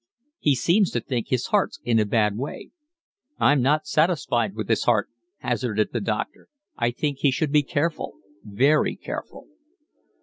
"He 0.39 0.55
seems 0.55 0.89
to 0.93 0.99
think 0.99 1.27
his 1.27 1.45
heart's 1.53 1.79
in 1.83 1.99
a 1.99 2.07
bad 2.07 2.35
way." 2.35 2.71
"I'm 3.37 3.61
not 3.61 3.85
satisfied 3.85 4.55
with 4.55 4.67
his 4.67 4.85
heart," 4.85 5.09
hazarded 5.37 5.89
the 5.93 6.01
doctor, 6.01 6.47
"I 6.75 6.89
think 6.89 7.19
he 7.19 7.29
should 7.29 7.51
be 7.51 7.61
careful, 7.61 8.15
very 8.43 8.95
careful." 8.95 9.45